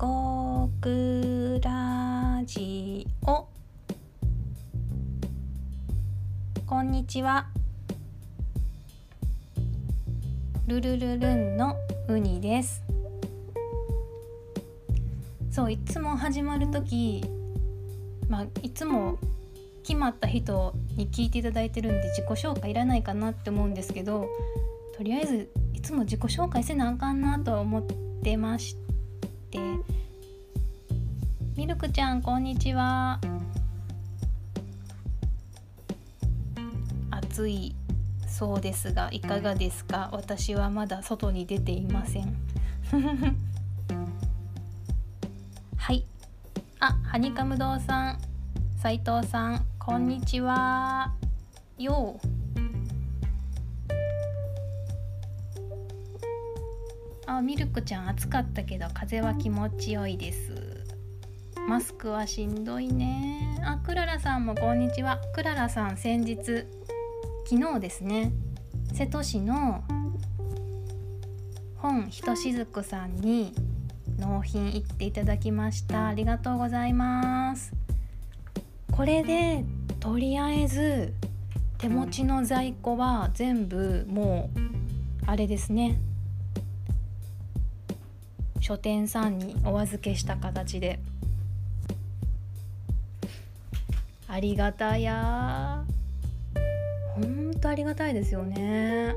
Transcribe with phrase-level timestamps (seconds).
[0.00, 3.46] 国ラジオ。
[6.66, 7.48] こんにちは。
[10.66, 11.76] ルルルルンの
[12.08, 12.82] ウニです。
[15.50, 17.22] そういつも始まる時
[18.30, 19.18] まあいつも
[19.82, 24.30] 決まった人に聞いていただいてるんで自己紹介いらないかなって思うんですけど
[24.96, 27.82] とりあえずいつも自己紹介せなあかんなと思っ
[28.22, 28.79] てまして
[31.60, 33.20] ミルクちゃんこんにちは。
[37.10, 37.74] 暑い
[38.26, 40.08] そうですがいかがですか？
[40.14, 42.34] 私はまだ外に出ていません。
[45.76, 46.06] はい。
[46.78, 48.18] あハニカム堂さん
[48.78, 51.12] 斉藤さんこんにちは。
[51.76, 52.26] よう。
[57.30, 60.59] あミルクちゃん暑かったけど風は気持ちよいです。
[61.68, 63.60] マスクはしんどいね。
[63.64, 65.20] あクララさんもこんにちは。
[65.34, 66.36] クララさん先日
[67.48, 68.32] 昨日ですね
[68.92, 69.84] 瀬戸市の
[71.76, 73.54] 本ひとしずくさんに
[74.18, 76.08] 納品行っていただきました。
[76.08, 77.72] ありがとうございます。
[78.92, 79.64] これで
[80.00, 81.14] とりあえず
[81.78, 84.60] 手持ちの在庫は全部もう
[85.26, 85.98] あれですね。
[88.60, 91.00] 書店さんにお預けした形で。
[94.40, 95.84] ありがたや。
[97.14, 99.14] ほんとありがたいですよね。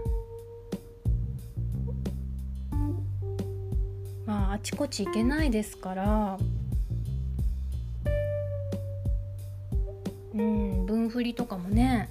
[4.26, 6.38] まああちこち行けないですから。
[10.34, 12.10] うん分振りとかもね。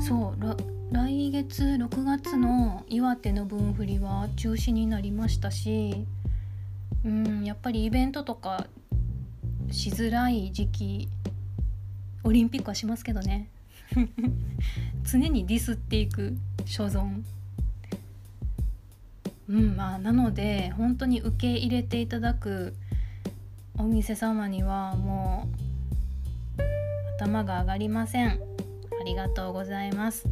[0.00, 0.56] そう
[0.94, 6.06] 来月6月の岩手の分振りは中止になりましたし。
[7.04, 8.66] うんやっぱりイベントとか
[9.70, 11.08] しづらい時期
[12.26, 13.46] オリンピックはしますけどね。
[15.08, 17.22] 常にディスっていく所存。
[19.48, 22.74] うんまあなので本当に受け入れていただく
[23.78, 25.48] お店様にはも
[26.58, 26.62] う
[27.14, 28.28] 頭が上がりません。
[28.28, 30.26] ありがとうございます。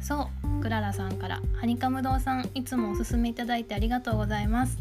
[0.00, 4.78] そうクララさんからハニカム堂さんいつもおすすめいただいてありがとうございます。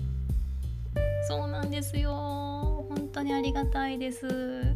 [1.28, 2.86] そうなんですよ。
[2.88, 4.67] 本当にありがたいです。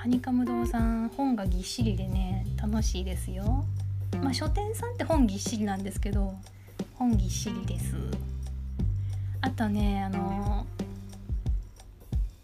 [0.00, 3.66] ハニカム堂さん本がぎっしりでね楽しいですよ。
[4.22, 6.32] まあ書店さんって本ぎっしりなんですけど
[6.94, 7.96] 本ぎっしりです。
[9.42, 10.64] あとねあの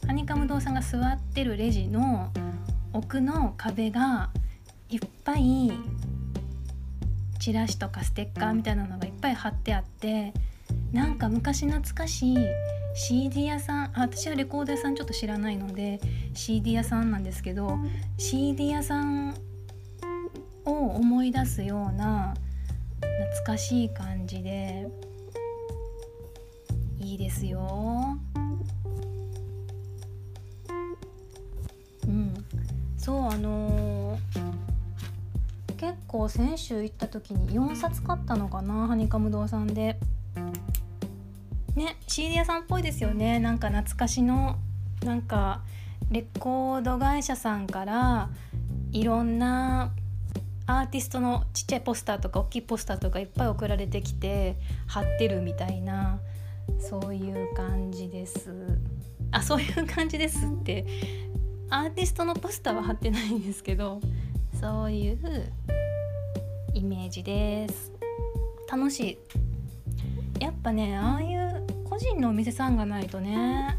[0.06, 2.30] ハニカム堂さんが座ってるレジの
[2.92, 4.28] 奥の壁が
[4.90, 5.72] いっぱい
[7.38, 10.34] チラシとかステッカーみたいなのがいっぱい貼ってあって
[10.92, 12.36] なんか昔懐かしい
[12.98, 16.00] CD 屋さん私はレコード屋さんちょっと知らないので
[16.32, 17.78] CD 屋さんなんですけど
[18.16, 19.36] CD 屋さん
[20.64, 22.34] を思い出すような
[23.02, 24.88] 懐かしい感じで
[26.98, 28.18] いいですよ。
[32.06, 32.34] うん、
[32.96, 39.98] そうあのー、結構先週行った時に4冊買ったのかなハニカム堂さんで。
[42.16, 43.38] CD 屋さんっぽいですよね。
[43.41, 44.56] なんか懐かしの
[45.04, 45.60] なんか
[46.10, 48.31] レコード会社さんから
[48.91, 49.93] いろんな
[50.65, 54.56] アーティストのちっちゃいポスターとか大きいポスターとかいっぱい送られてきて
[54.87, 56.19] 貼ってるみたいな
[56.78, 58.50] そういう感じです。
[59.31, 60.87] あそういう感じですって
[61.69, 64.00] アーティストのポスターは貼ってないんですけど
[64.59, 65.53] そういう
[66.72, 67.93] イメージです。
[68.72, 69.19] 楽しい。
[70.41, 71.45] やっぱねああいう
[71.96, 73.74] 個人のお店さんがないとね。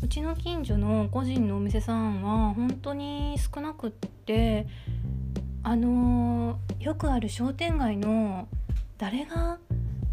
[0.00, 4.68] うちの近所の個人のお店さんは本当に少なくって
[5.64, 8.46] あの、よくある商店街の
[8.96, 9.58] 誰が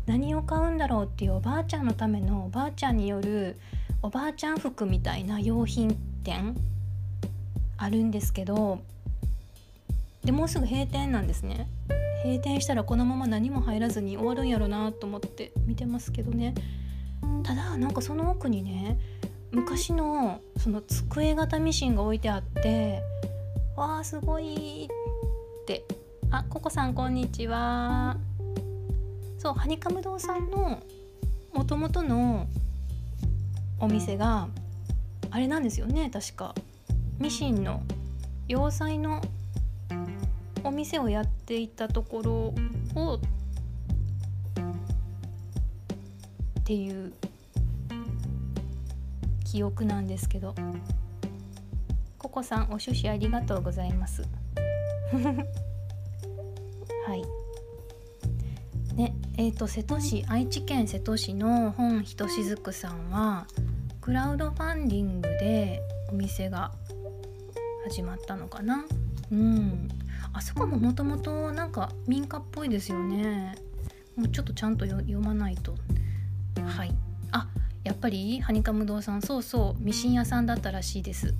[0.07, 3.59] 何を買うんだろうっていうおばあちゃんのためのおばあちゃんによる
[4.01, 6.55] おばあちゃん服みたいな用品店
[7.77, 8.79] あるんですけど
[10.23, 11.69] でもうすぐ閉店なんですね。
[12.23, 16.53] 閉店したらこのまま何も入らずに終わるんやろなと思って見てますけどね。
[17.43, 18.99] ただなんかその奥にね
[19.51, 23.01] 昔のその机型ミシンが置いてあって
[23.75, 24.89] わあすごい
[25.63, 25.85] って
[26.31, 28.17] あココさんこんにちは。
[29.37, 30.81] そうハニカム堂さんの
[31.53, 32.47] もともとの
[33.79, 34.49] お店が
[35.29, 36.55] あれなんですよね確か。
[37.19, 37.81] ミシンの
[38.47, 39.21] 洋裁の
[40.67, 42.53] お店をやっていたところ
[43.01, 43.19] をっ
[46.65, 47.13] ていう
[49.45, 50.53] 記憶なんですけど
[52.17, 54.23] ココさんお趣旨ありがとうございます。
[57.07, 57.23] はい。
[58.95, 63.47] ねえーと、瀬戸市愛知県瀬戸市の本ひとしずくさんは
[64.01, 66.73] クラウドファンディングでお店が
[67.87, 68.83] 始まったのかな。
[69.31, 69.87] うん。
[70.37, 73.55] あそこももともとなんか民家っぽいですよね。
[74.15, 75.75] もうちょっとちゃんと読まないと。
[76.63, 76.93] はい。
[77.31, 77.47] あ
[77.83, 79.23] やっぱりハニカム堂さん。
[79.23, 79.83] そうそう。
[79.83, 81.33] ミシン屋さんだったらしいです。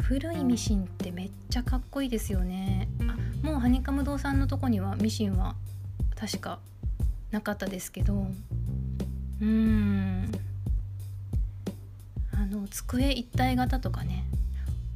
[0.00, 2.86] 古いミシンってめっちゃかっこいいですよね。
[3.00, 5.56] あもうハニカム堂さんのとこにはミシンは
[6.14, 6.60] 確か
[7.32, 8.28] なかったですけど。
[9.40, 10.30] うん。
[12.32, 14.24] あの机一体型とかね。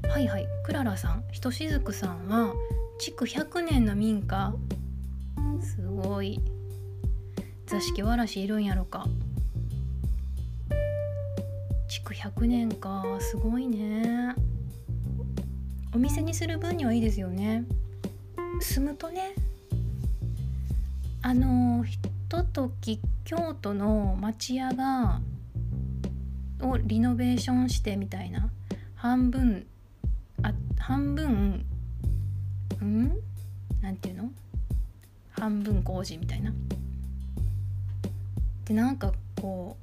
[0.09, 0.47] はいはい。
[0.65, 1.25] クララさん。
[1.33, 2.55] ひとしずくさんは
[2.99, 4.53] 築100年の民家。
[5.63, 6.41] すごい。
[7.67, 9.07] 座敷わらしいるんやろか。
[11.89, 13.05] 築100年か。
[13.21, 14.35] すごいね。
[15.95, 17.65] お店にする分にはいいですよね。
[18.61, 19.35] 住むとね
[21.23, 21.99] あのひ
[22.29, 25.21] ととき京都の町屋が
[26.61, 28.51] をリノベーションしてみたいな。
[28.97, 29.67] 半分
[30.43, 31.65] あ半分
[32.81, 33.13] うん？
[33.83, 34.31] なんていうの？
[35.33, 36.53] 半分工事みたいな？
[38.65, 39.77] でなんかこ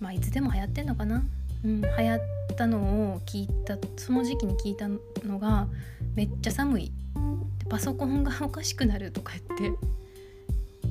[0.00, 1.22] うまあいつでも流行ってんのかな？
[1.64, 2.20] うん流行っ
[2.56, 4.88] たのを聞いたその時期に聞いた
[5.26, 5.66] のが
[6.14, 6.92] めっちゃ寒い。
[7.68, 9.78] パソコンがおかしくなるとか言って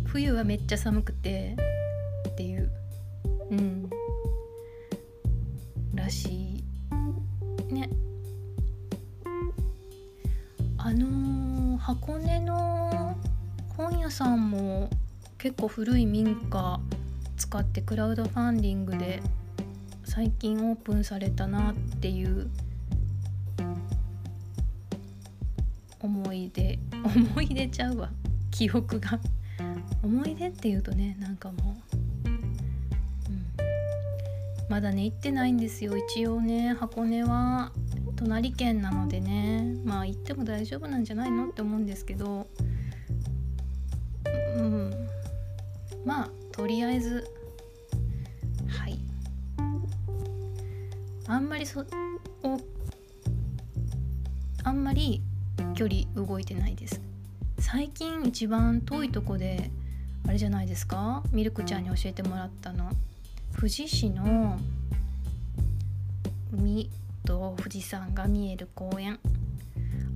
[0.05, 1.57] 冬はめっちゃ寒くて
[15.49, 16.79] 結構古い民家
[17.35, 19.19] 使ってクラウドファンディングで
[20.03, 22.51] 最近オープンされたなっていう
[25.99, 28.11] 思い出思い出ちゃうわ。
[28.51, 29.19] 記憶が。
[30.03, 31.77] 思い出っていうとねなんかも
[32.25, 33.45] う、うん、
[34.69, 35.97] まだね行ってないんですよ。
[35.97, 37.71] 一応ね箱根は
[38.15, 42.45] 隣県なのでねまあ行っても大丈夫なんじゃないのって思うんですけど
[44.59, 45.08] うん。
[46.05, 47.25] まあとりあえず
[48.67, 48.99] はい。
[51.27, 51.85] あんまりそ
[52.43, 52.59] お
[54.63, 55.21] あんまり
[55.75, 57.01] 距離動いてないです。
[57.59, 59.69] 最近一番遠いとこで
[60.27, 61.23] あれじゃないですか？
[61.31, 62.91] ミルクちゃんに教えてもらったの。
[63.55, 64.57] 富士市の
[66.51, 66.89] 海
[67.25, 69.19] と富士山が見える公園。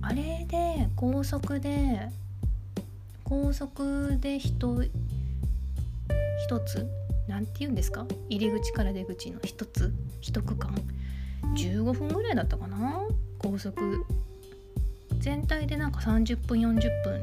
[0.02, 2.08] あれで高速で
[3.22, 4.84] 高速で人
[6.44, 6.86] 一つ
[7.26, 8.06] 何て言うんですか？
[8.28, 10.74] 入り口から出口の一つ一区間。
[11.56, 13.00] 15分ぐらいだったかな？
[13.38, 14.04] 高速。
[15.20, 17.20] 全体でなんか30分40分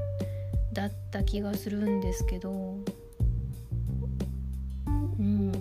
[0.73, 2.79] だった気がするんですけど。
[4.87, 5.51] うん。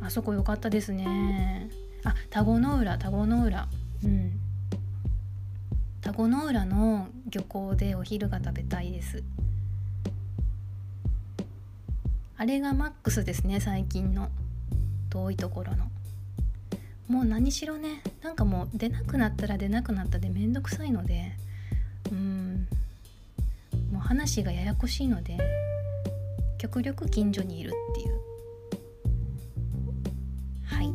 [0.00, 1.70] あそこ良かったですね。
[2.02, 3.68] あ田子の浦田子の浦。
[4.04, 4.32] うん。
[6.00, 9.22] 田子の浦の漁港でお昼が食べたいです。
[12.38, 14.30] あれがマックスですね最近の。
[15.10, 15.86] 遠いところの。
[17.08, 21.32] もう何しろねなんかもう出なくなったら出なくなったでめんどくさいので。
[22.10, 22.68] うん。
[23.92, 25.38] もう話がややこしいので
[26.58, 28.20] 極力近所にいるっていう。
[30.64, 30.92] はい。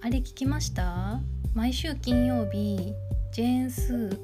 [0.00, 1.20] あれ聞きました？
[1.54, 2.94] 毎週金曜日
[3.32, 4.18] ジェーン・スー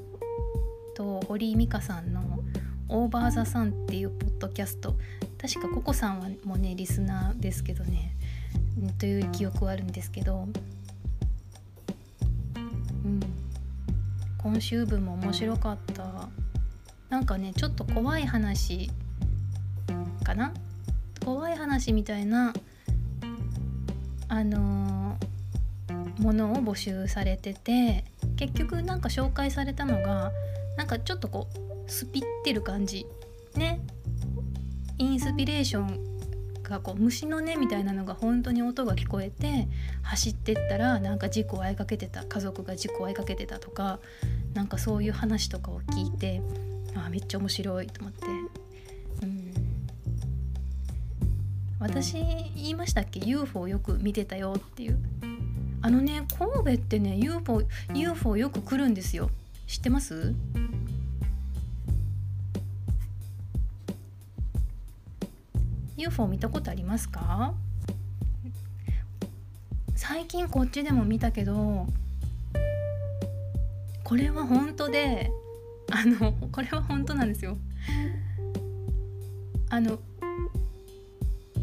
[0.95, 2.18] と堀井美香さんの
[2.89, 4.95] 「オーバー・ザ・サン」っていうポッドキャスト。
[5.41, 8.15] 確かココさんはもうねリスナーですけどね。
[8.97, 10.47] という記憶はあるんですけど。
[13.05, 13.19] うん。
[14.37, 16.27] 今週分も面白かった。
[17.09, 18.89] なんかねちょっと怖い話
[20.23, 20.53] かな？
[21.23, 22.53] 怖い話みたいな
[24.27, 28.05] あのー、ものを募集されてて
[28.35, 30.31] 結局なんか紹介されたのが
[30.77, 33.05] なんかちょっとこうスピってる感じ。
[33.55, 33.81] ね。
[34.97, 36.09] インスピレーション
[36.63, 39.67] がこう虫の音みたいなのが本当に音が聞こえて
[40.03, 43.99] 走ってったらなんか事故を追いかけてた家族が事故を追いかけてたとか
[44.53, 46.41] なんかそういう話とかを聞いて
[46.95, 48.25] あめっちゃ面白いと思って、
[49.23, 49.53] うん、
[51.79, 54.99] 私言いましたっけ？UFO よく見てたよっていう。
[55.81, 59.29] あのね神戸ってね UFO, UFO よく来るんですよ。
[59.65, 60.35] 知ってます？
[65.99, 67.53] UFO 見たことありますか？
[69.95, 71.87] 最近こっちでも見たけど
[74.03, 75.29] これは本当で
[75.91, 77.57] あのこれは本当なんですよ。
[79.69, 79.99] あの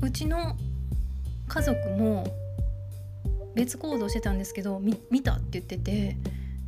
[0.02, 0.54] うちの
[1.48, 2.26] 家族も
[3.54, 6.16] 別行動してたんですけど見たって言ってて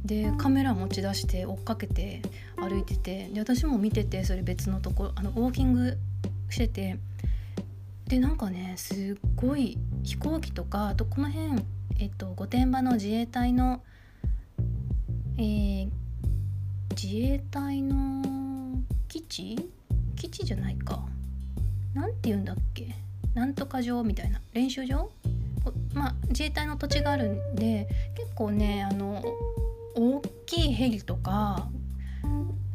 [0.04, 2.22] でカメラ持ち出して追っかけて
[2.56, 5.98] 歩いててで私も見ててそれ別のとこあのウォーキング
[6.48, 6.96] してて
[8.08, 8.96] でなんかねすっ
[9.36, 11.62] ごい飛行機とかあとこの辺、
[12.00, 13.82] えっと、御殿場の自衛隊の、
[15.36, 15.88] えー、
[16.90, 19.56] 自衛隊の基地？
[20.16, 21.04] 基地じゃないか。
[21.94, 22.94] 何て言うんだっけ？
[23.34, 24.40] なんとか場みたいな。
[24.54, 25.10] 練習場？
[25.92, 27.86] まあ自衛隊の土地があるんで
[28.16, 29.22] 結構ねあの
[29.94, 31.68] 大きいヘリとか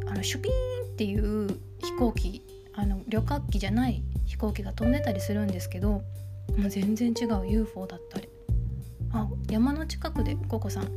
[0.06, 1.48] あのシュピーンっていう
[1.80, 2.44] 飛行機
[2.75, 5.89] あの旅客機じゃない飛行機が飛んでたりするんですけど
[6.58, 8.30] もう全然違う UFO だったり。
[9.12, 10.88] あ山の近くでココさん。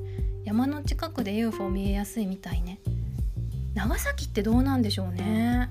[0.44, 2.78] 山の近くで UFO 見えやすいみたいね。
[3.74, 5.68] 長崎ってどうなんでしょうね。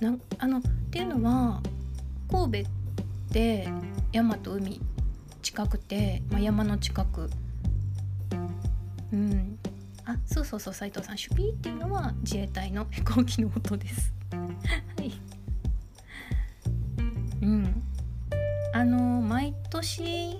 [0.00, 1.62] なあのっていうのは
[2.30, 2.72] 神戸っ
[3.32, 3.68] て
[4.12, 4.80] 山と海
[5.42, 7.28] 近くて、まあ、山の近く。
[9.12, 9.51] うん。
[10.04, 11.18] あそうそうそう斉藤さん。
[11.18, 14.12] シュピーっていうのは自衛隊の飛行機の音です。
[14.32, 15.12] はい。
[17.42, 17.82] うん。
[18.74, 20.36] あの毎年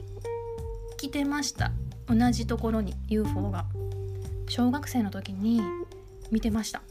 [0.97, 1.73] 来てました。
[2.07, 3.67] 同じところに UFO が。
[4.49, 5.63] 小学生の時に
[6.31, 6.83] 見てました。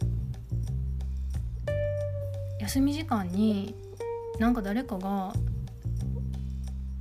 [2.59, 3.75] 休み時間に
[4.39, 5.33] なんか誰かが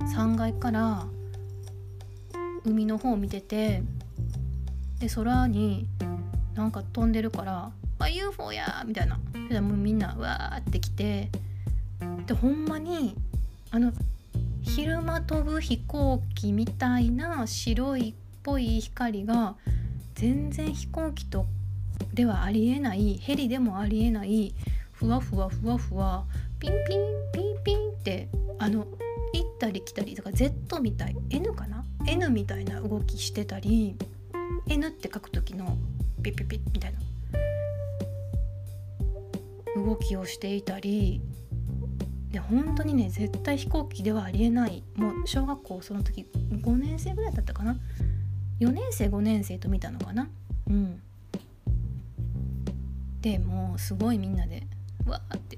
[0.01, 1.07] 3階から
[2.63, 3.81] 海の方を見てて
[5.01, 5.87] で空に
[6.53, 11.29] なんか飛んでるから「あ UFO や!」みたいなでもうみんなわーって来て
[12.27, 13.15] でほんまに
[13.71, 13.91] あの
[14.61, 19.55] 昼間飛ぶ飛行機みたいな白いっぽい光が
[20.13, 21.47] 全然飛行機と
[22.13, 24.53] ではありえないヘリでもありえない
[24.91, 26.25] ふわふわふわふわ
[26.59, 26.99] ピンピン
[27.33, 28.29] ピンピンって
[28.59, 28.85] あの
[29.33, 33.95] 行ったり来たりとか Z みたい N かな？N みたいな動きしてたり
[34.67, 35.77] N って書く時の
[36.23, 36.99] ピッピッピッみたいな。
[39.75, 41.21] 動きをしていたり
[42.29, 44.83] で本当にね絶対飛行機ではありえない。
[44.95, 47.77] もう小学校その時5年生ぐらいだったかな。
[48.59, 50.29] 4年生5年生と見たのかな。
[50.67, 51.01] うん。
[53.21, 54.63] でもうすごいみんなで
[55.05, 55.57] わーって。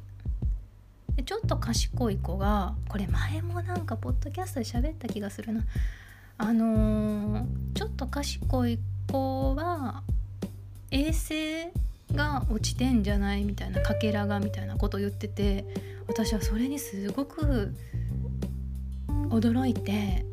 [1.15, 5.61] でちょっと賢い子がこれ前もなんかポッドキャストで喋った気がするな。
[6.43, 8.77] あのー、ちょっと賢い
[9.09, 10.03] 子は
[10.91, 11.69] 衛星
[12.13, 15.63] が落ちてんじゃないみたいなかけらがみたいなことを言ってて
[16.05, 17.73] 私はそれにすごく
[19.29, 20.25] 驚いて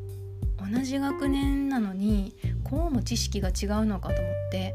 [0.58, 4.74] 同じ学年なのにこうも知識が違うのかと思って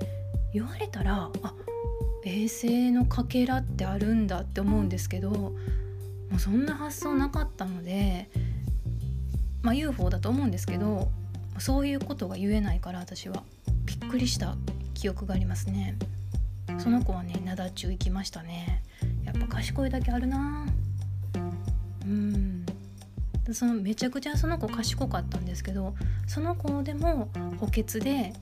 [0.54, 1.54] 言われたらあ
[2.24, 5.52] 衛星のかけらってあるんだって思うんですけども
[6.38, 8.30] うそんな発想なかったので
[9.62, 11.10] まあ UFO だと思うんですけど
[11.58, 13.44] そういうことが言えないから私は。
[13.86, 14.56] びっくりした
[14.94, 15.98] 記憶がありますね。
[16.80, 18.84] その子はね灘中行きましたね。
[19.24, 20.66] やっぱ賢いだけあるな。
[22.06, 22.66] うん。
[23.54, 25.94] そのめちゃくちゃその子賢かったんですけど
[26.26, 28.34] その子でも補欠で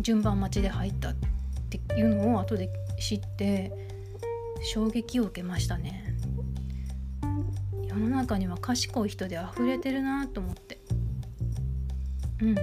[0.00, 1.14] 順番待ちで入ったっ
[1.68, 3.70] ていうのを後で知って
[4.72, 6.14] 衝撃を受けましたね。
[7.86, 10.79] 世の中には賢い人で溢れてるなと思って。
[12.42, 12.54] うん。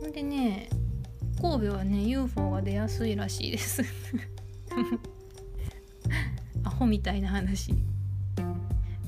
[0.00, 0.70] ほんでね
[1.40, 3.82] 神戸はね UFO が出やすいらしいです。
[6.64, 7.74] アホみたいな話。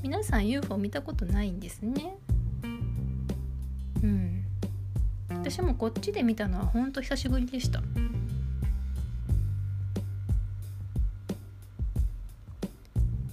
[0.03, 2.17] 皆さん UFO 見たことないんですね。
[4.03, 4.45] うん。
[5.29, 7.83] 私もこっちで見たのはほんと久しぶりでした。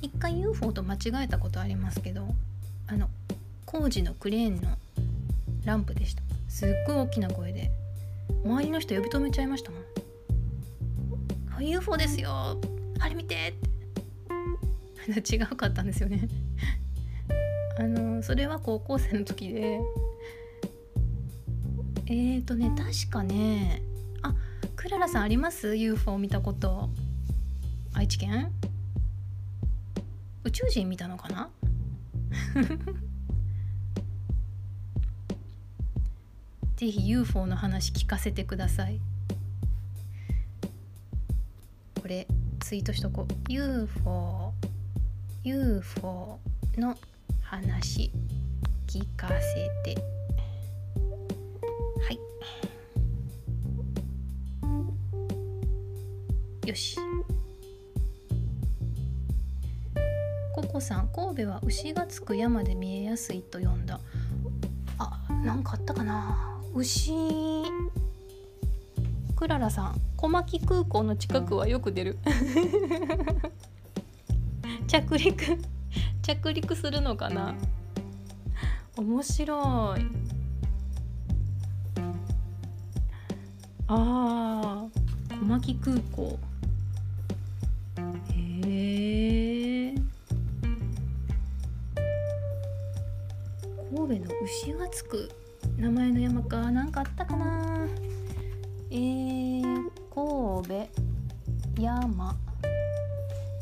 [0.02, 2.34] 一回 UFO と間違えたことありますけど。
[3.68, 4.78] 工事のクレーンの
[5.66, 6.24] ランプでした。
[6.48, 7.70] すっごい大きな声で。
[8.46, 12.58] 周りの人呼び止めちゃいましたもん「UFO ですよ。
[13.00, 13.54] あれ見て!」
[15.12, 15.36] って。
[15.36, 16.28] 違うかったんですよね。
[17.78, 19.80] あのそれは高校生の時で。
[22.08, 23.82] えーとね確かね。
[24.22, 24.34] あ
[24.78, 26.90] クララさんあります？UFO 見たこと。
[27.94, 28.52] 愛知県？
[30.46, 31.50] 宇宙人見たのかな？
[36.78, 39.00] ぜひ UFO の話聞かせてください。
[42.00, 42.28] これ
[42.60, 43.52] ツイートしとこう。
[43.52, 44.54] UFO
[45.44, 46.40] UFO
[46.78, 46.96] の
[47.42, 48.12] 話
[48.86, 50.00] 聞かせて。
[52.00, 52.20] はい。
[56.70, 57.00] よし。
[60.54, 64.00] ココさん神戸は牛がつく山で見えやすいと読んだ。
[65.00, 66.57] あなんかあったかな。
[66.78, 67.64] 牛。
[69.36, 72.20] クララさん小牧空港の近くはよく出る。
[74.88, 75.58] 着陸
[76.22, 77.56] 着陸するのかな？
[78.96, 80.02] 面白い。
[83.88, 84.86] あ
[85.30, 86.38] 小牧空港。
[88.34, 89.96] へえ
[93.96, 95.30] 神戸の牛がつく。
[95.78, 97.88] 名前の山か何かあったかな？
[98.90, 99.64] えー、
[100.14, 102.36] 神戸山。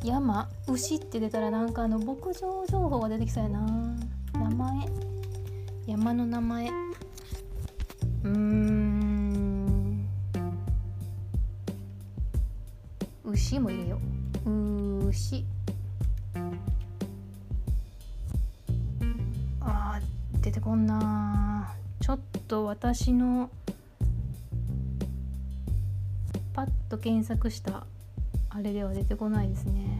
[0.02, 3.60] 山牛って出たらなんかあの牧場情報が出てきそうやな。
[4.34, 4.88] 名前。
[5.88, 6.70] 山の名前。
[6.70, 10.08] うーん。
[13.26, 14.00] 牛も入れよ。
[14.46, 15.44] う牛。
[22.86, 23.50] 私の
[26.54, 27.88] パッと検索した
[28.52, 29.98] あれでは出てこないですね。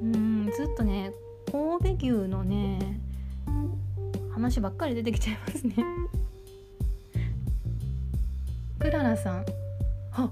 [0.00, 1.10] うんずっとね
[1.50, 3.00] 神戸牛のね
[4.30, 5.74] 話ばっかり出てきちゃいますね。
[8.78, 9.46] クララさん。
[10.12, 10.30] あ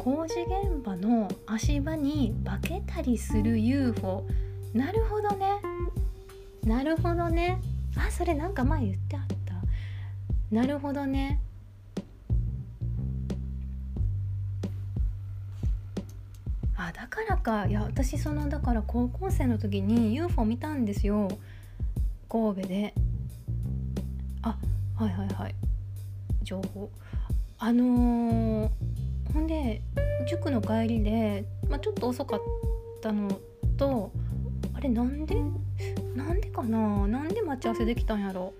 [0.00, 4.26] 工事現場の足場に化けたりする UFO
[4.74, 5.62] なるほどね。
[6.64, 7.60] なるほどね。
[7.96, 9.54] あそれなんか前言ってあった。
[10.54, 11.40] なるほどね。
[16.76, 17.66] あだからか。
[17.66, 21.28] いや私そのだから高校生の時に UFO 見たんですよ。
[22.28, 22.94] 神戸で。
[24.42, 24.56] あ
[24.96, 25.54] はいはいはい。
[26.42, 26.90] 情報。
[27.58, 28.70] あのー、
[29.32, 29.80] ほんで
[30.28, 32.40] 塾の帰りで、まあ、ちょっと遅かっ
[33.00, 33.28] たの
[33.76, 34.12] と
[34.74, 35.36] あれなんで
[36.14, 37.06] なんでかな？
[37.06, 38.52] なんで待ち合わせできたんやろ？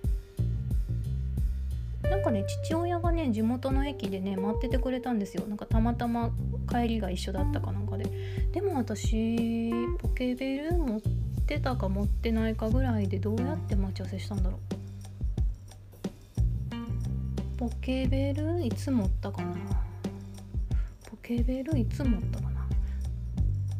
[2.03, 5.45] なんかね父親がね地元の駅でね待っててくれたんですよ。
[5.47, 6.31] なんかたまたま
[6.69, 8.05] 帰りが一緒だったかなんかで。
[8.51, 11.01] でも私ポケベル持っ
[11.47, 14.59] てたか持ってないかぐらいでどうやって待ち合わせしたんだろう？
[17.57, 19.55] ポケベルいつ持ったかな？
[21.09, 22.67] ポケベルいつ持ったかな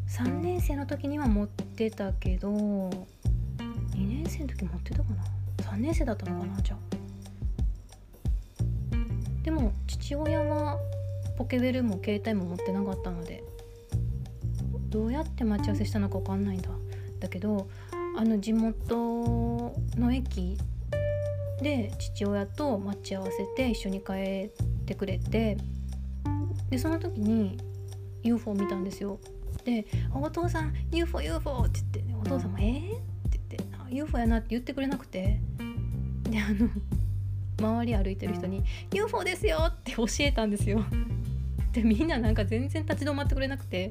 [0.08, 2.90] ？3年生の時には持ってたけど
[3.96, 5.24] 2年生の時持ってたかな
[5.72, 6.78] ？3年生だったのかなじゃあ。
[9.42, 10.78] でも父親は
[11.38, 13.44] ポケベルも携帯も持ってなかったので
[14.88, 16.70] どうやって待ち合わせしたのか分かんないんだ。
[17.20, 17.68] だけど
[18.16, 20.58] あの地元の駅
[21.62, 25.56] で父親と待ち合わせて一緒に帰ってくれて
[26.70, 27.58] でその時に
[28.22, 29.18] UFO 見たんですよ。
[29.64, 32.98] で「お父さん UFOUFO」って言って、ね、お父さんも「えー?」
[33.96, 35.40] 「UFO やな」って言ってくれなくて
[36.30, 36.68] であの
[37.58, 40.84] 周り歩いてる人に「UFO ですよ!」って教えたんですよ。
[41.72, 43.90] でみんななんか全然立ち止まってくれなくて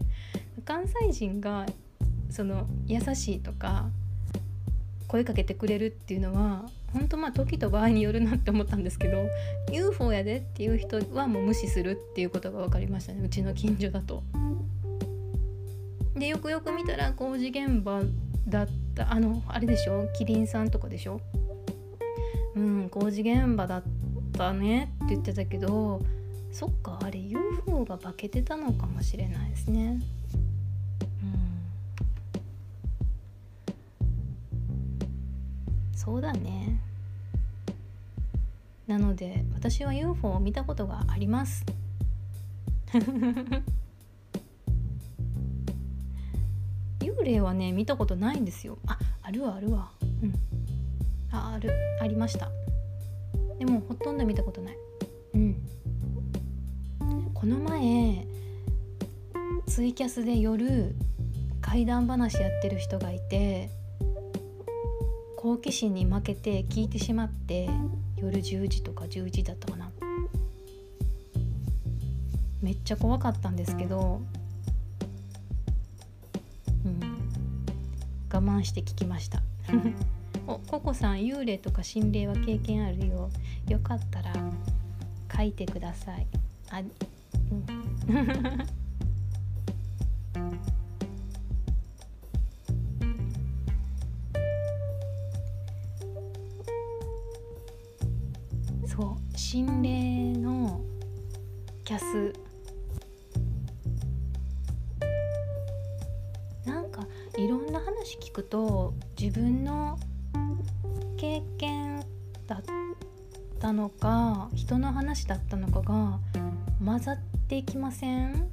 [0.63, 1.65] 関西人が
[2.31, 3.89] その優しいとか
[5.07, 9.27] 声かけてくれるっていうのは本当まあ時と場合によるなって思ったんですけど
[9.71, 14.23] UFO やでっていう人はもう無視するっていうことが分かりましたねうちの近所だと。
[16.15, 18.01] でよくよく見たら工事現場
[18.47, 20.07] だったあのあれでしょ？
[20.17, 21.21] キリンさんとかでしょ？
[22.55, 23.83] うん工事現場だっ
[24.33, 26.01] たねって言ってたけど
[26.51, 29.99] そっかあれ UFO が化けてたのかもしれないですね。
[31.21, 31.49] うん。
[35.95, 36.79] そうだね。
[38.87, 41.65] なので私は UFO を見たことがあります。
[47.19, 48.77] 幽霊はね見たことないんですよ。
[48.87, 49.91] ああるわあるわ。
[50.01, 50.33] うん。
[51.31, 51.71] あある。
[52.01, 52.49] ありました。
[53.59, 54.77] でもほとんど見たことない。
[55.33, 55.55] うん。
[57.33, 58.25] この前
[59.67, 60.95] ツイキャスで夜
[61.61, 63.69] 怪談話やってる人がいて
[65.37, 67.69] 好奇心に負けて聞いてしまって
[68.17, 69.91] 夜10時とか11時だったかな。
[72.61, 74.21] めっちゃ怖かったんですけど
[78.35, 79.41] 我慢して聞きました。
[80.45, 83.29] おココさん幽霊とか心霊は経験あるよ。
[83.69, 84.33] よかったら
[85.33, 86.27] 書いてください。
[86.69, 88.65] あうん
[117.55, 118.51] っていきません？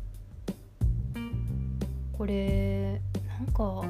[2.13, 3.01] これ
[3.37, 3.83] なんか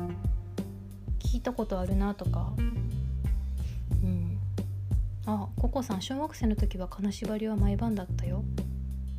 [1.18, 2.54] 聞いたことあるなとか。
[2.56, 4.38] うん。
[5.26, 8.42] あココさん小学生の時は金縛りは毎晩だったよ。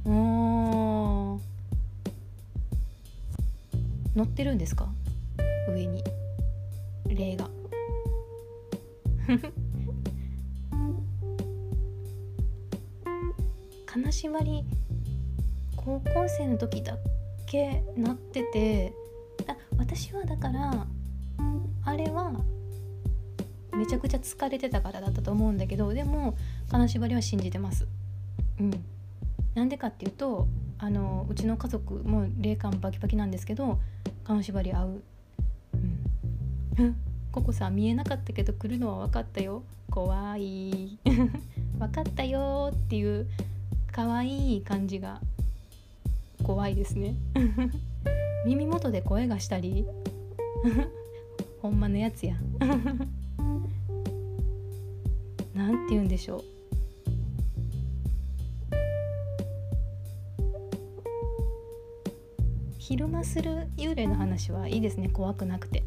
[0.06, 1.40] お
[4.16, 4.90] 乗ってるんですか？
[5.70, 6.04] 上に。
[7.08, 7.48] 霊が。
[13.86, 14.66] 金縛り
[15.84, 16.98] 高校生の時だ
[17.46, 18.94] けなってて
[19.48, 20.88] あ私はだから
[21.86, 22.32] あれは
[23.76, 26.38] めちゃくちゃ疲れてたからだったと思うんだけどでも
[26.72, 27.88] 金縛りは信じてます。
[28.60, 28.72] うん。
[29.56, 30.48] なんでかっていうと
[30.80, 33.80] あのうちの家族も霊感バキバキなんですけど
[34.24, 35.02] 金縛り合う。
[36.80, 36.96] うん。
[37.32, 39.64] ココさ見えなかったけど来るのは分かったよ。
[39.90, 40.98] 怖い。
[41.78, 43.28] 分かったよっていう
[43.92, 45.20] 可愛い感じが
[46.44, 47.16] 怖いですね。
[48.46, 49.86] 耳元で声がしたり？
[51.62, 52.36] ほんまのやつや。
[55.56, 56.44] なんて言うんでしょう。
[62.78, 65.08] 昼間する幽霊の話はいいですね。
[65.10, 65.84] 怖くなくて。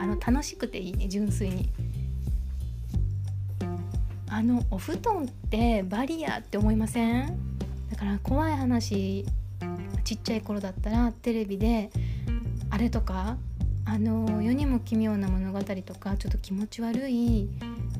[0.00, 1.08] あの楽しくていいね。
[1.08, 1.68] 純粋に。
[4.30, 7.36] あのお布団ってバリアって思いません？
[7.90, 9.24] だから怖い話
[10.08, 11.90] ちっちゃい頃だったらテレビで
[12.70, 13.36] あれとか
[13.84, 17.50] あの世にも奇妙な物語とかちょっと気持ち悪い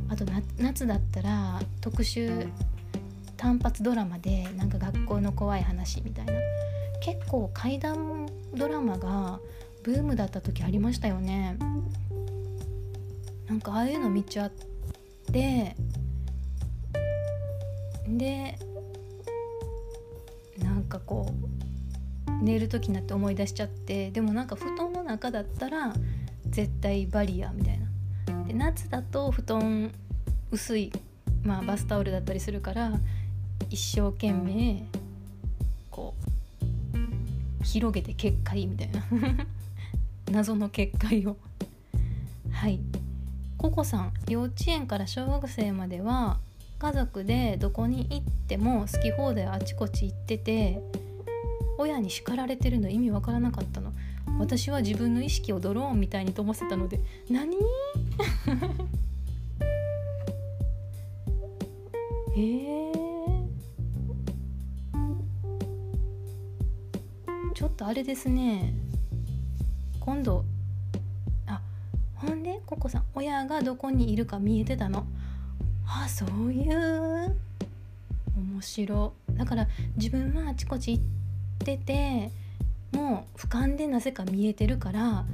[0.09, 0.25] あと
[0.57, 2.47] 夏だったら特集
[3.37, 6.33] 単発ドラマでなんか学校の怖い話みたいな。
[7.03, 9.39] 結構怪談ドラマが
[9.83, 11.59] ブームだった時ありましたよね。
[13.47, 14.53] なんかああいうの見ちゃっ
[15.31, 15.77] て
[18.09, 18.59] で
[20.59, 21.68] なんかこう
[22.43, 25.93] 寝る時になって思い出しちゃってでもなんか布団の中だったら
[26.47, 27.87] 絶対バリアみたいな。
[28.47, 29.93] で夏だと布団
[30.51, 30.93] 薄い、
[31.43, 32.93] まあ、バスタオルだったりするから
[33.69, 34.85] 一生懸命
[35.91, 39.05] こう広げて結界みたいな。
[40.31, 41.37] 謎の結界を。
[42.51, 42.81] はい。
[43.57, 46.39] ココさん幼稚園から小学生までは
[46.79, 50.81] 家族でどこに行っても好き放題あちこち行ってて
[51.79, 53.93] 親に叱られてるの意味わからなかったの。
[54.39, 57.57] 私は自分の意識をドローンみたいに飛ばせたので何？
[62.37, 62.93] えー、
[67.55, 68.75] ちょっとあれですね。
[70.01, 70.45] 今度
[71.47, 71.61] あ
[72.15, 75.07] ほんでココさん親がどこにいるか見えてたの？
[75.87, 77.37] あそういう。
[78.37, 79.13] 面白。
[79.37, 81.18] だから自分はあちこち行って
[81.65, 82.31] て
[82.93, 85.25] もう俯瞰でなぜか見えてるから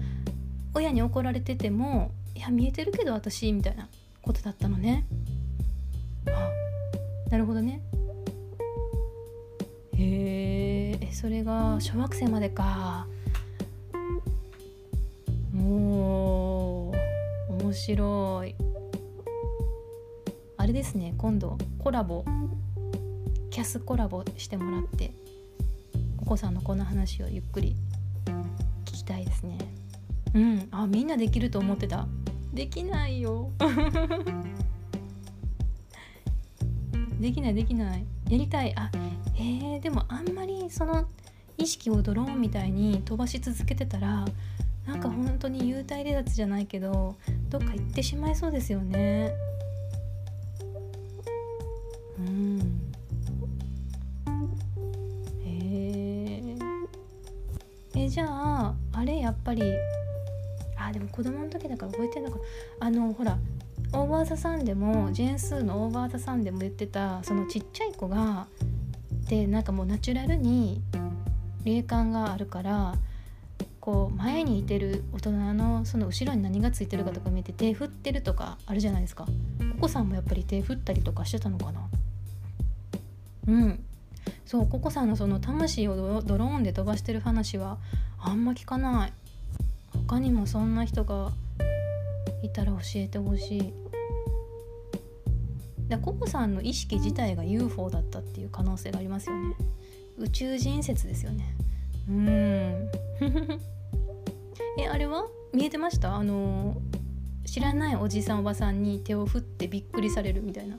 [0.75, 3.89] 親に怒られててもいや見えてるけど私みたいな
[4.23, 5.05] ことだったのね。
[6.27, 6.51] あ
[7.31, 7.81] なるほどね。
[9.97, 13.07] へえそれが小学生までか。
[15.57, 16.93] お
[17.49, 18.55] 面白い。
[20.57, 22.25] あれですね今度コラボ。
[23.51, 25.13] キャスコラボしてもらって。
[26.25, 27.77] お子さんのこの話をゆっくり
[28.87, 29.59] 聞きたいですね。
[30.33, 30.69] うん。
[30.71, 32.09] あみんなできると思ってた。
[32.55, 33.51] できないよ。
[37.21, 38.07] できないできない。
[38.31, 38.75] やりたい。
[38.75, 38.91] あ
[39.35, 41.05] へえでもあんまりその
[41.59, 44.25] 意識をドローンみたいに飛ばし続けてたら
[44.87, 47.17] なんか本当に幽体離脱じゃないけど
[47.51, 49.35] どっか行ってしまいそうですよね。
[52.19, 52.84] うん。
[58.05, 59.63] ええじゃああれやっぱり
[60.77, 62.39] あでも子供の時だから覚えてんのか
[62.81, 63.39] あのほら
[63.95, 68.47] オーバー・ザ・サンでもジェーン・スーのオーバー・ザ・サンでも言ってたそのちっちゃい子が
[69.29, 70.83] でなんかもうナチュラルに
[71.65, 72.95] 霊感があるから
[73.81, 79.27] こう前にいてる大人のその後ろに何がついてるかとか見て手振ってるとかあるじゃないですか。
[79.79, 81.81] お子さんもやっぱり手振ったりとかしてたのかな。
[83.49, 83.85] うん
[84.47, 87.79] そうココさんのその魂をドローンで飛ばしてる話は
[88.19, 89.13] あんま聞かない。
[90.07, 91.33] 他にもそんな人が
[92.43, 93.73] いたら教えてほしい。
[95.89, 99.55] でココさんの意識自体が UFO だったっていう可能性がありますよね。
[100.19, 101.55] 宇宙人説ですよね。
[102.09, 102.25] うん。
[104.79, 105.27] えあれは？
[105.53, 106.17] 見えてました？
[106.17, 106.77] あの
[107.47, 110.77] 知らないおじさんおばさんに手を振ってびっくりされるみたいな。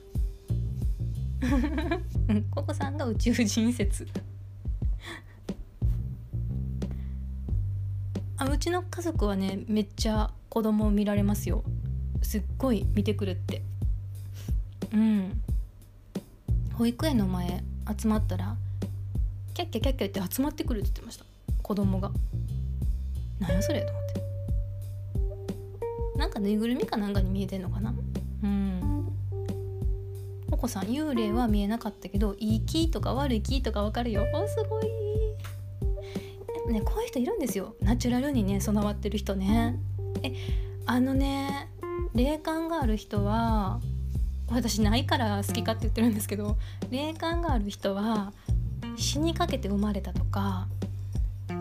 [2.28, 4.06] うんココさんが宇宙人説。
[8.38, 11.64] あうちの家族はねめっちゃ子供を見られますよ。
[12.22, 13.62] すっごい見てくるって。
[14.92, 15.42] うん。
[16.74, 17.62] 保育園の前
[17.98, 18.56] 集まったら
[19.54, 21.24] キャッキャキャッキャって集まってくるって言ってました。
[21.62, 22.10] 子供が。
[23.40, 24.26] 何やそれと思って。
[26.18, 27.94] なんかぬいぐるみかなんかに見えてんのかな。
[30.66, 34.26] お子さん幽霊は見えなかったけどいい気とか悪い気とかわかるよ。
[34.34, 34.84] おすごい。
[36.72, 37.76] ねこういう人いるんですよ。
[37.80, 39.78] ナチュラルにね備わってる人ね。
[40.24, 40.34] え
[40.84, 41.68] あのね
[42.16, 43.78] 霊感がある人は
[44.50, 46.56] 私ないから好きかって言ってるんですけど
[46.90, 48.32] 霊感がある人は
[48.96, 50.66] 死にかけて生まれたとか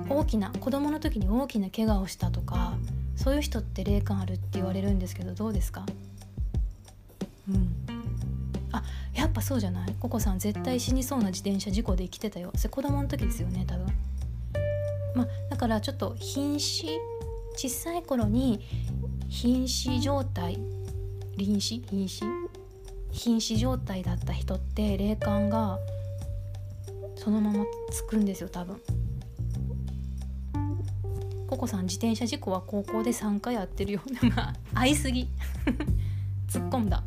[0.09, 2.73] 大きな子供の時に大きな怪我をしたとか
[3.15, 5.85] そういう人って霊感あるって言われるんですけどどうですか？
[7.47, 7.84] うん。
[8.77, 8.83] あ
[9.13, 9.95] やっぱそうじゃない？
[9.99, 12.51] ココさん絶対死にそうな自転車事故で生きてたよ。
[12.55, 13.85] それ子供の時ですよね多分。
[15.15, 16.87] まあだからちょっと瀕死？
[17.55, 18.59] 小さい頃に
[19.29, 20.57] 瀕死状態？
[21.37, 21.81] 臨死？
[21.89, 22.23] 瀕死？
[23.11, 25.79] 瀕死状態だった人って霊感が
[27.15, 28.81] そのままつくんですよ多分。
[31.47, 34.01] ココさん自転車事故は高校で3回やってるよ
[34.35, 35.29] まあ会いすぎ。
[36.49, 37.03] 突っ込んだ。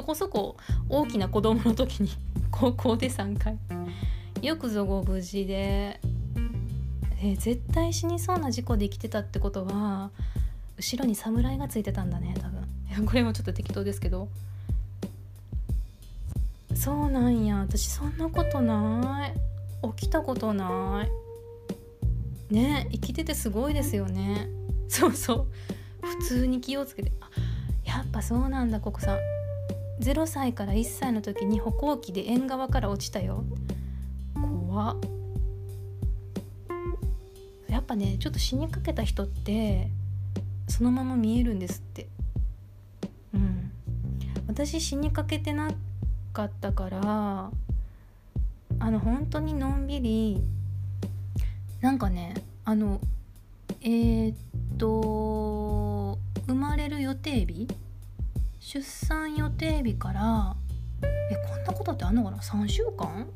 [0.00, 0.56] そこそこ
[0.88, 2.08] 大きな子供の時に
[2.50, 3.58] 高校で3回。
[4.40, 6.00] よくぞご無事で、
[7.20, 10.10] えー、絶対死にそうな事故で生きてたってことは
[10.78, 12.62] 後ろに侍がついてたんだね多分。
[12.88, 14.28] いやこれもちょっと適当ですけど。
[16.74, 17.58] そうなんや。
[17.58, 19.34] 私そんなことない。
[19.98, 21.06] 起きたことな
[22.50, 22.54] い。
[22.54, 24.48] ね生きててすごいですよね。
[24.88, 25.46] そうそう。
[26.00, 27.12] 普通に気をつけて。
[27.20, 27.28] あ
[27.84, 29.39] やっぱそうなんだココさん。
[30.00, 33.44] 0歳から1歳の時に歩行器で縁側から落ちたよ。
[34.34, 34.96] 怖っ。
[37.68, 39.88] やっぱねちょっと死にかけた人って
[40.68, 42.08] そのまま見えるんですって。
[43.34, 43.70] うん。
[44.46, 45.70] 私死にかけてな
[46.32, 47.50] かったから
[48.78, 50.42] あの本当にのんびり
[51.80, 52.34] なんかね
[52.64, 53.00] あの
[53.82, 54.36] えー、っ
[54.78, 57.68] と生まれる予定日
[58.60, 60.54] 出産予定日から
[61.02, 63.26] えこんなことってあんのかな？3週間？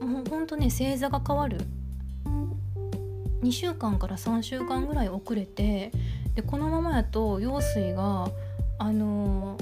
[0.00, 1.58] もうほんとね星座が変わる。
[3.42, 5.92] 2週間から3週間ぐらい遅れて
[6.34, 8.28] でこのままやと羊水が
[8.78, 9.56] あの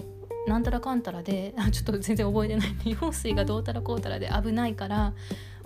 [0.46, 5.12] ー、なんたらかんたらであちょっと全然覚えてないんで羊水がどうたらこうたらで危ないから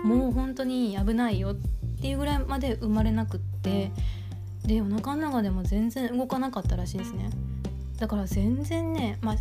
[0.05, 1.57] もう本当に危ないよっ
[2.03, 3.93] ていうぐらいまで生まれなくって
[4.67, 7.31] でお腹の中でも全然動かなかったらしいですね。
[8.03, 9.37] だから全然ねまあ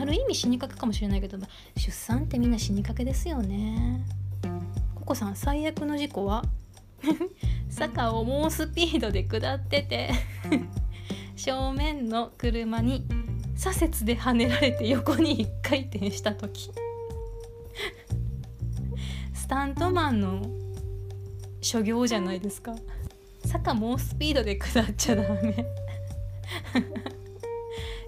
[0.00, 1.36] ある意味死にかけかもしれないけど
[1.76, 4.06] 出産ってみんな死にかけですよね。
[4.94, 6.44] ココさん最悪の事故は？
[7.68, 10.10] 坂を猛スピードで下ってて
[11.34, 13.04] 正面の車に
[13.56, 16.70] 左折で跳ねられて横に1回転した時。
[19.34, 20.40] スタントマンの
[21.60, 22.76] 所業じゃないですか。
[23.44, 25.66] 坂猛スピードで下っちゃダメ。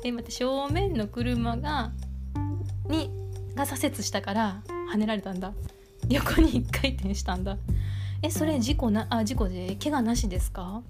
[0.06, 1.90] え待って正面の車が
[2.88, 3.10] に
[3.56, 5.52] が左折したから跳ねられたんだ。
[6.08, 7.56] 横に1回転したんだ。
[8.22, 10.80] えそれ事故なあ事故で怪我なしですか？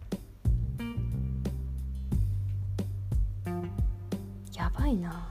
[4.54, 5.26] やばいな。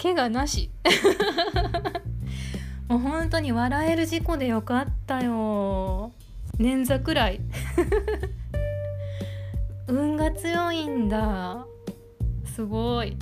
[0.00, 0.70] 怪我なし。
[2.86, 6.12] もう本当に笑える事故でよかったよ。
[6.58, 7.40] 捻挫くらい。
[9.88, 11.66] 運が強いんだ。
[12.54, 13.16] すごい。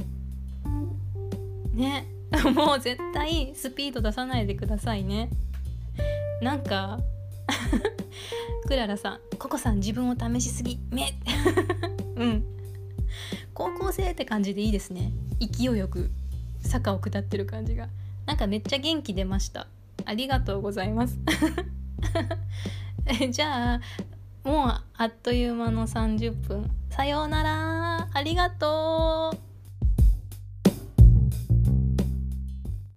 [1.73, 2.07] ね。
[2.55, 5.31] もう絶対スピード出さないでくださいね。
[6.43, 7.01] なんか
[8.67, 10.79] クララさんココさん自分を試しすぎ。
[10.91, 11.15] 目
[12.17, 12.45] うん。
[13.55, 15.13] 高校生って感じでいいですね。
[15.41, 16.11] 勢いよく
[16.61, 17.89] 坂を下ってる感じが。
[18.27, 19.69] なんかめっちゃ元気出ました。
[20.05, 21.17] ありがとうございます。
[23.31, 23.81] じゃあ
[24.47, 26.71] もうあっという間の30分。
[26.91, 28.09] さようなら。
[28.15, 29.56] ありがとう。